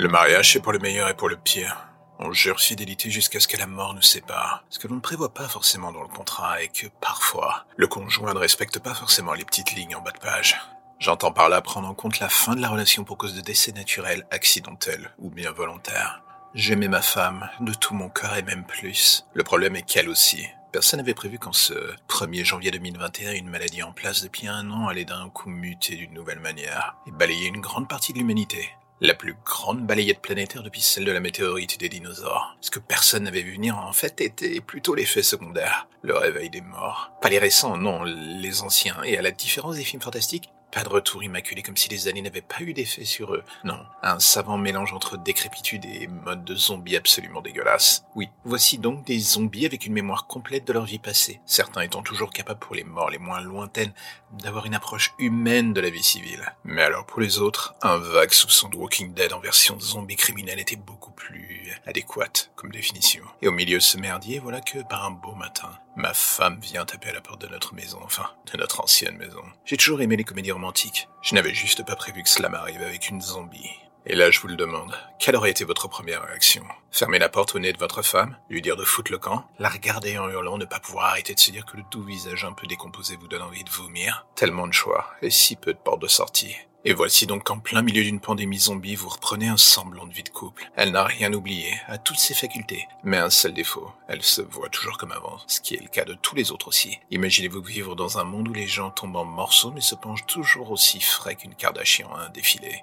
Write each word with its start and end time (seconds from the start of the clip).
Le 0.00 0.08
mariage, 0.08 0.52
c'est 0.52 0.60
pour 0.60 0.70
le 0.70 0.78
meilleur 0.78 1.08
et 1.08 1.16
pour 1.16 1.28
le 1.28 1.36
pire. 1.36 1.88
On 2.20 2.32
jure 2.32 2.60
fidélité 2.60 3.10
jusqu'à 3.10 3.40
ce 3.40 3.48
que 3.48 3.56
la 3.56 3.66
mort 3.66 3.94
nous 3.94 4.02
sépare. 4.02 4.62
Ce 4.70 4.78
que 4.78 4.86
l'on 4.86 4.94
ne 4.94 5.00
prévoit 5.00 5.34
pas 5.34 5.48
forcément 5.48 5.90
dans 5.90 6.02
le 6.02 6.08
contrat 6.08 6.62
est 6.62 6.68
que 6.68 6.86
parfois, 7.00 7.66
le 7.76 7.88
conjoint 7.88 8.32
ne 8.32 8.38
respecte 8.38 8.78
pas 8.78 8.94
forcément 8.94 9.34
les 9.34 9.44
petites 9.44 9.72
lignes 9.72 9.96
en 9.96 10.00
bas 10.00 10.12
de 10.12 10.20
page. 10.20 10.56
J'entends 11.00 11.32
par 11.32 11.48
là 11.48 11.62
prendre 11.62 11.88
en 11.88 11.94
compte 11.94 12.20
la 12.20 12.28
fin 12.28 12.54
de 12.54 12.60
la 12.60 12.68
relation 12.68 13.02
pour 13.02 13.18
cause 13.18 13.34
de 13.34 13.40
décès 13.40 13.72
naturel, 13.72 14.24
accidentel 14.30 15.10
ou 15.18 15.30
bien 15.30 15.50
volontaire. 15.50 16.22
J'aimais 16.54 16.86
ma 16.86 17.02
femme 17.02 17.50
de 17.58 17.74
tout 17.74 17.94
mon 17.94 18.08
cœur 18.08 18.36
et 18.36 18.42
même 18.42 18.64
plus. 18.64 19.26
Le 19.34 19.42
problème 19.42 19.74
est 19.74 19.82
qu'elle 19.82 20.08
aussi. 20.08 20.46
Personne 20.70 21.00
n'avait 21.00 21.12
prévu 21.12 21.40
qu'en 21.40 21.52
ce 21.52 21.74
1er 22.08 22.44
janvier 22.44 22.70
2021, 22.70 23.32
une 23.32 23.50
maladie 23.50 23.82
en 23.82 23.90
place 23.90 24.22
depuis 24.22 24.46
un 24.46 24.70
an 24.70 24.86
allait 24.86 25.04
d'un 25.04 25.28
coup 25.28 25.50
muter 25.50 25.96
d'une 25.96 26.14
nouvelle 26.14 26.38
manière 26.38 26.94
et 27.08 27.10
balayer 27.10 27.48
une 27.48 27.60
grande 27.60 27.88
partie 27.88 28.12
de 28.12 28.18
l'humanité. 28.18 28.70
La 29.00 29.14
plus 29.14 29.36
grande 29.44 29.86
balayette 29.86 30.20
planétaire 30.20 30.64
depuis 30.64 30.80
celle 30.80 31.04
de 31.04 31.12
la 31.12 31.20
météorite 31.20 31.78
des 31.78 31.88
dinosaures. 31.88 32.56
Ce 32.60 32.72
que 32.72 32.80
personne 32.80 33.22
n'avait 33.22 33.42
vu 33.42 33.52
venir 33.52 33.78
en 33.78 33.92
fait 33.92 34.20
était 34.20 34.60
plutôt 34.60 34.96
l'effet 34.96 35.22
secondaire. 35.22 35.86
Le 36.02 36.16
réveil 36.16 36.50
des 36.50 36.62
morts. 36.62 37.12
Pas 37.22 37.28
les 37.28 37.38
récents, 37.38 37.76
non, 37.76 38.02
les 38.02 38.62
anciens. 38.62 39.00
Et 39.04 39.16
à 39.16 39.22
la 39.22 39.30
différence 39.30 39.76
des 39.76 39.84
films 39.84 40.02
fantastiques, 40.02 40.50
pas 40.70 40.84
de 40.84 40.88
retour 40.88 41.22
immaculé 41.22 41.62
comme 41.62 41.76
si 41.76 41.88
les 41.88 42.08
années 42.08 42.22
n'avaient 42.22 42.42
pas 42.42 42.60
eu 42.60 42.74
d'effet 42.74 43.04
sur 43.04 43.34
eux. 43.34 43.42
Non, 43.64 43.78
un 44.02 44.18
savant 44.18 44.58
mélange 44.58 44.92
entre 44.92 45.16
décrépitude 45.16 45.84
et 45.84 46.06
mode 46.06 46.44
de 46.44 46.54
zombie 46.54 46.96
absolument 46.96 47.40
dégueulasse. 47.40 48.04
Oui, 48.14 48.28
voici 48.44 48.78
donc 48.78 49.04
des 49.04 49.18
zombies 49.18 49.66
avec 49.66 49.86
une 49.86 49.92
mémoire 49.92 50.26
complète 50.26 50.66
de 50.66 50.72
leur 50.72 50.84
vie 50.84 50.98
passée, 50.98 51.40
certains 51.46 51.82
étant 51.82 52.02
toujours 52.02 52.30
capables 52.30 52.60
pour 52.60 52.74
les 52.74 52.84
morts 52.84 53.10
les 53.10 53.18
moins 53.18 53.40
lointaines 53.40 53.92
d'avoir 54.32 54.66
une 54.66 54.74
approche 54.74 55.14
humaine 55.18 55.72
de 55.72 55.80
la 55.80 55.90
vie 55.90 56.02
civile. 56.02 56.54
Mais 56.64 56.82
alors 56.82 57.06
pour 57.06 57.20
les 57.20 57.38
autres, 57.38 57.74
un 57.82 57.96
vague 57.96 58.32
soupçon 58.32 58.68
de 58.68 58.76
Walking 58.76 59.14
Dead 59.14 59.32
en 59.32 59.40
version 59.40 59.80
zombie 59.80 60.16
criminel 60.16 60.60
était 60.60 60.76
beaucoup 60.76 61.12
plus 61.12 61.47
adéquate 61.86 62.50
comme 62.56 62.70
définition. 62.70 63.24
Et 63.42 63.48
au 63.48 63.52
milieu 63.52 63.78
de 63.78 63.82
ce 63.82 63.98
merdier, 63.98 64.38
voilà 64.38 64.60
que 64.60 64.78
par 64.80 65.04
un 65.04 65.10
beau 65.10 65.34
matin, 65.34 65.70
ma 65.96 66.14
femme 66.14 66.60
vient 66.60 66.84
taper 66.84 67.10
à 67.10 67.14
la 67.14 67.20
porte 67.20 67.40
de 67.40 67.48
notre 67.48 67.74
maison, 67.74 67.98
enfin, 68.02 68.30
de 68.52 68.58
notre 68.58 68.80
ancienne 68.80 69.16
maison. 69.16 69.42
J'ai 69.64 69.76
toujours 69.76 70.00
aimé 70.00 70.16
les 70.16 70.24
comédies 70.24 70.52
romantiques. 70.52 71.08
Je 71.22 71.34
n'avais 71.34 71.54
juste 71.54 71.84
pas 71.84 71.96
prévu 71.96 72.22
que 72.22 72.28
cela 72.28 72.48
m'arrive 72.48 72.82
avec 72.82 73.08
une 73.08 73.20
zombie. 73.20 73.70
Et 74.10 74.14
là, 74.14 74.30
je 74.30 74.40
vous 74.40 74.48
le 74.48 74.56
demande, 74.56 74.94
quelle 75.18 75.36
aurait 75.36 75.50
été 75.50 75.64
votre 75.64 75.86
première 75.86 76.22
réaction? 76.22 76.64
Fermer 76.90 77.18
la 77.18 77.28
porte 77.28 77.54
au 77.54 77.58
nez 77.58 77.74
de 77.74 77.78
votre 77.78 78.00
femme, 78.00 78.38
lui 78.48 78.62
dire 78.62 78.76
de 78.76 78.84
foutre 78.84 79.12
le 79.12 79.18
camp, 79.18 79.46
la 79.58 79.68
regarder 79.68 80.16
en 80.16 80.30
hurlant, 80.30 80.56
ne 80.56 80.64
pas 80.64 80.80
pouvoir 80.80 81.06
arrêter 81.06 81.34
de 81.34 81.40
se 81.40 81.50
dire 81.50 81.66
que 81.66 81.76
le 81.76 81.82
doux 81.90 82.04
visage 82.04 82.44
un 82.46 82.54
peu 82.54 82.66
décomposé 82.66 83.16
vous 83.16 83.28
donne 83.28 83.42
envie 83.42 83.64
de 83.64 83.70
vomir? 83.70 84.26
Tellement 84.34 84.66
de 84.66 84.72
choix, 84.72 85.10
et 85.20 85.30
si 85.30 85.56
peu 85.56 85.74
de 85.74 85.78
portes 85.78 86.00
de 86.00 86.08
sortie. 86.08 86.56
Et 86.88 86.94
voici 86.94 87.26
donc 87.26 87.44
qu'en 87.44 87.58
plein 87.58 87.82
milieu 87.82 88.02
d'une 88.02 88.18
pandémie 88.18 88.58
zombie, 88.58 88.94
vous 88.94 89.10
reprenez 89.10 89.46
un 89.46 89.58
semblant 89.58 90.06
de 90.06 90.14
vie 90.14 90.22
de 90.22 90.30
couple. 90.30 90.70
Elle 90.74 90.92
n'a 90.92 91.04
rien 91.04 91.30
oublié, 91.34 91.78
a 91.86 91.98
toutes 91.98 92.18
ses 92.18 92.32
facultés. 92.32 92.88
Mais 93.04 93.18
un 93.18 93.28
seul 93.28 93.52
défaut, 93.52 93.92
elle 94.08 94.22
se 94.22 94.40
voit 94.40 94.70
toujours 94.70 94.96
comme 94.96 95.12
avant, 95.12 95.36
ce 95.46 95.60
qui 95.60 95.74
est 95.74 95.82
le 95.82 95.88
cas 95.88 96.06
de 96.06 96.14
tous 96.14 96.34
les 96.34 96.50
autres 96.50 96.68
aussi. 96.68 96.98
Imaginez-vous 97.10 97.60
vivre 97.60 97.94
dans 97.94 98.16
un 98.16 98.24
monde 98.24 98.48
où 98.48 98.54
les 98.54 98.66
gens 98.66 98.90
tombent 98.90 99.16
en 99.16 99.26
morceaux 99.26 99.70
mais 99.70 99.82
se 99.82 99.96
penchent 99.96 100.24
toujours 100.24 100.70
aussi 100.70 100.98
frais 101.02 101.34
qu'une 101.34 101.54
Kardashian 101.54 102.10
à 102.14 102.22
un 102.22 102.30
défilé. 102.30 102.82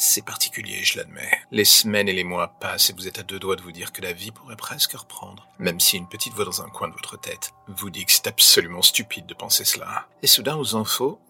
C'est 0.00 0.24
particulier, 0.24 0.84
je 0.84 0.96
l'admets. 0.96 1.40
Les 1.50 1.64
semaines 1.64 2.08
et 2.08 2.12
les 2.12 2.22
mois 2.22 2.54
passent 2.60 2.90
et 2.90 2.92
vous 2.92 3.08
êtes 3.08 3.18
à 3.18 3.24
deux 3.24 3.40
doigts 3.40 3.56
de 3.56 3.62
vous 3.62 3.72
dire 3.72 3.92
que 3.92 4.00
la 4.00 4.12
vie 4.12 4.30
pourrait 4.30 4.54
presque 4.54 4.92
reprendre. 4.92 5.48
Même 5.58 5.80
si 5.80 5.96
une 5.96 6.06
petite 6.06 6.34
voix 6.34 6.44
dans 6.44 6.62
un 6.62 6.68
coin 6.68 6.86
de 6.86 6.92
votre 6.92 7.18
tête 7.18 7.52
vous 7.66 7.90
dit 7.90 8.04
que 8.04 8.12
c'est 8.12 8.28
absolument 8.28 8.80
stupide 8.80 9.26
de 9.26 9.34
penser 9.34 9.64
cela. 9.64 10.06
Et 10.22 10.28
soudain, 10.28 10.56
aux 10.56 10.76
infos, 10.76 11.20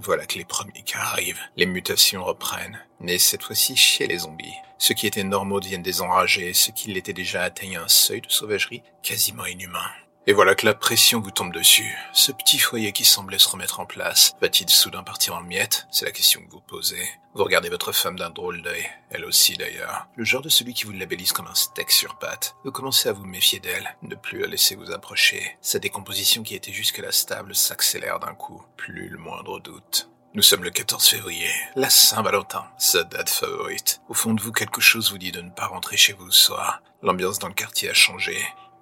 voilà 0.00 0.26
que 0.26 0.38
les 0.38 0.44
premiers 0.44 0.82
cas 0.82 1.00
arrivent. 1.00 1.40
Les 1.56 1.66
mutations 1.66 2.24
reprennent. 2.24 2.78
Mais 3.00 3.18
cette 3.18 3.42
fois-ci 3.42 3.76
chez 3.76 4.06
les 4.06 4.18
zombies. 4.18 4.54
Ceux 4.78 4.94
qui 4.94 5.06
étaient 5.06 5.24
normaux 5.24 5.60
deviennent 5.60 5.82
désenragés, 5.82 6.52
ceux 6.52 6.72
qui 6.72 6.92
l'étaient 6.92 7.12
déjà 7.12 7.42
atteignent 7.42 7.78
un 7.78 7.88
seuil 7.88 8.20
de 8.20 8.30
sauvagerie 8.30 8.82
quasiment 9.02 9.46
inhumain. 9.46 9.90
Et 10.28 10.32
voilà 10.32 10.56
que 10.56 10.66
la 10.66 10.74
pression 10.74 11.20
vous 11.20 11.30
tombe 11.30 11.52
dessus. 11.52 11.96
Ce 12.12 12.32
petit 12.32 12.58
foyer 12.58 12.90
qui 12.90 13.04
semblait 13.04 13.38
se 13.38 13.48
remettre 13.48 13.78
en 13.78 13.86
place, 13.86 14.34
va-t-il 14.40 14.68
soudain 14.68 15.04
partir 15.04 15.36
en 15.36 15.40
miettes 15.40 15.86
C'est 15.92 16.04
la 16.04 16.10
question 16.10 16.40
que 16.40 16.50
vous 16.50 16.60
posez. 16.60 17.08
Vous 17.34 17.44
regardez 17.44 17.68
votre 17.68 17.92
femme 17.92 18.18
d'un 18.18 18.30
drôle 18.30 18.60
d'œil, 18.60 18.90
elle 19.10 19.24
aussi 19.24 19.56
d'ailleurs. 19.56 20.08
Le 20.16 20.24
genre 20.24 20.42
de 20.42 20.48
celui 20.48 20.74
qui 20.74 20.84
vous 20.84 20.90
labellise 20.90 21.30
comme 21.30 21.46
un 21.46 21.54
steak 21.54 21.92
sur 21.92 22.18
pâte. 22.18 22.56
Vous 22.64 22.72
commencez 22.72 23.08
à 23.08 23.12
vous 23.12 23.24
méfier 23.24 23.60
d'elle, 23.60 23.96
ne 24.02 24.16
plus 24.16 24.40
la 24.40 24.48
laisser 24.48 24.74
vous 24.74 24.90
approcher. 24.90 25.56
Sa 25.60 25.78
décomposition 25.78 26.42
qui 26.42 26.56
était 26.56 26.72
jusque-là 26.72 27.12
stable 27.12 27.54
s'accélère 27.54 28.18
d'un 28.18 28.34
coup, 28.34 28.60
plus 28.76 29.08
le 29.08 29.18
moindre 29.18 29.60
doute. 29.60 30.10
Nous 30.34 30.42
sommes 30.42 30.64
le 30.64 30.70
14 30.70 31.06
février, 31.06 31.48
la 31.76 31.88
Saint-Valentin, 31.88 32.66
sa 32.78 33.04
date 33.04 33.30
favorite. 33.30 34.00
Au 34.08 34.14
fond 34.14 34.34
de 34.34 34.42
vous, 34.42 34.50
quelque 34.50 34.80
chose 34.80 35.12
vous 35.12 35.18
dit 35.18 35.30
de 35.30 35.40
ne 35.40 35.50
pas 35.50 35.66
rentrer 35.66 35.96
chez 35.96 36.14
vous 36.14 36.32
ce 36.32 36.46
soir. 36.46 36.82
L'ambiance 37.02 37.38
dans 37.38 37.48
le 37.48 37.54
quartier 37.54 37.88
a 37.88 37.94
changé. 37.94 38.36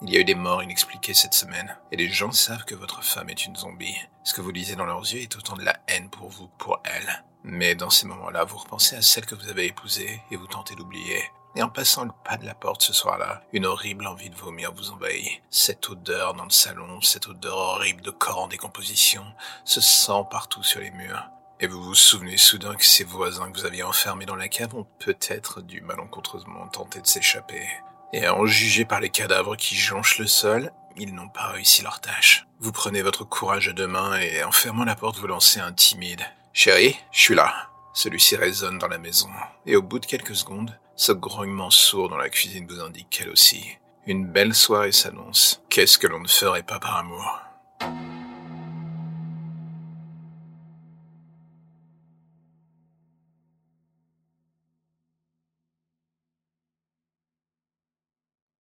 Il 0.06 0.12
y 0.12 0.18
a 0.18 0.20
eu 0.20 0.24
des 0.24 0.34
morts 0.34 0.62
inexpliquées 0.62 1.14
cette 1.14 1.32
semaine, 1.32 1.78
et 1.90 1.96
les 1.96 2.10
gens 2.10 2.30
savent 2.30 2.66
que 2.66 2.74
votre 2.74 3.02
femme 3.02 3.30
est 3.30 3.46
une 3.46 3.56
zombie. 3.56 3.96
Ce 4.22 4.34
que 4.34 4.42
vous 4.42 4.50
lisez 4.50 4.76
dans 4.76 4.84
leurs 4.84 5.00
yeux 5.00 5.22
est 5.22 5.34
autant 5.34 5.56
de 5.56 5.64
la 5.64 5.78
haine 5.88 6.10
pour 6.10 6.28
vous 6.28 6.48
que 6.48 6.58
pour 6.58 6.82
elle. 6.84 7.24
Mais 7.42 7.74
dans 7.74 7.88
ces 7.88 8.06
moments-là, 8.08 8.44
vous 8.44 8.58
repensez 8.58 8.96
à 8.96 9.00
celle 9.00 9.24
que 9.24 9.34
vous 9.34 9.48
avez 9.48 9.64
épousée 9.64 10.20
et 10.30 10.36
vous 10.36 10.46
tentez 10.46 10.74
d'oublier. 10.74 11.24
Et 11.56 11.62
en 11.62 11.70
passant 11.70 12.04
le 12.04 12.10
pas 12.22 12.36
de 12.36 12.44
la 12.44 12.54
porte 12.54 12.82
ce 12.82 12.92
soir-là, 12.92 13.44
une 13.54 13.64
horrible 13.64 14.06
envie 14.06 14.28
de 14.28 14.36
vomir 14.36 14.74
vous 14.74 14.90
envahit. 14.90 15.40
Cette 15.48 15.88
odeur 15.88 16.34
dans 16.34 16.44
le 16.44 16.50
salon, 16.50 17.00
cette 17.00 17.28
odeur 17.28 17.56
horrible 17.56 18.02
de 18.02 18.10
corps 18.10 18.42
en 18.42 18.48
décomposition, 18.48 19.24
se 19.64 19.80
sent 19.80 20.26
partout 20.30 20.62
sur 20.62 20.80
les 20.80 20.90
murs. 20.90 21.30
Et 21.60 21.66
vous 21.66 21.82
vous 21.82 21.94
souvenez 21.94 22.36
soudain 22.36 22.74
que 22.74 22.84
ces 22.84 23.04
voisins 23.04 23.50
que 23.50 23.58
vous 23.58 23.64
aviez 23.64 23.84
enfermés 23.84 24.26
dans 24.26 24.36
la 24.36 24.48
cave 24.48 24.74
ont 24.74 24.86
peut-être 24.98 25.62
dû 25.62 25.80
malencontreusement 25.80 26.68
tenter 26.68 27.00
de 27.00 27.06
s'échapper. 27.06 27.66
Et 28.12 28.26
à 28.26 28.34
en 28.34 28.46
juger 28.46 28.84
par 28.84 29.00
les 29.00 29.10
cadavres 29.10 29.56
qui 29.56 29.74
jonchent 29.74 30.18
le 30.18 30.26
sol, 30.26 30.70
ils 30.96 31.14
n'ont 31.14 31.28
pas 31.28 31.48
réussi 31.48 31.82
leur 31.82 32.00
tâche. 32.00 32.46
Vous 32.60 32.72
prenez 32.72 33.02
votre 33.02 33.24
courage 33.24 33.68
à 33.68 33.72
deux 33.72 33.86
mains 33.86 34.16
et 34.16 34.44
en 34.44 34.52
fermant 34.52 34.84
la 34.84 34.94
porte 34.94 35.18
vous 35.18 35.26
lancez 35.26 35.60
un 35.60 35.72
timide. 35.72 36.22
Chérie, 36.52 36.96
je 37.10 37.20
suis 37.20 37.34
là. 37.34 37.52
Celui-ci 37.92 38.36
résonne 38.36 38.78
dans 38.78 38.88
la 38.88 38.98
maison. 38.98 39.28
Et 39.66 39.76
au 39.76 39.82
bout 39.82 39.98
de 39.98 40.06
quelques 40.06 40.36
secondes, 40.36 40.78
ce 40.96 41.12
grognement 41.12 41.70
sourd 41.70 42.08
dans 42.08 42.16
la 42.16 42.28
cuisine 42.28 42.66
vous 42.68 42.80
indique 42.80 43.10
qu'elle 43.10 43.30
aussi. 43.30 43.78
Une 44.06 44.26
belle 44.26 44.54
soirée 44.54 44.92
s'annonce. 44.92 45.62
Qu'est-ce 45.70 45.98
que 45.98 46.06
l'on 46.06 46.20
ne 46.20 46.28
ferait 46.28 46.62
pas 46.62 46.78
par 46.78 46.96
amour? 46.96 47.43